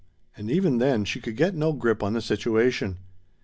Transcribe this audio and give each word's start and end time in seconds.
And 0.35 0.49
even 0.49 0.79
then 0.79 1.05
she 1.05 1.21
could 1.21 1.37
get 1.37 1.53
no 1.53 1.73
grip 1.73 2.01
on 2.01 2.13
the 2.13 2.21
situation. 2.23 2.97